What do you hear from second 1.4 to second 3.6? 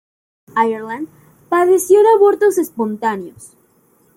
padeció de abortos espontáneos.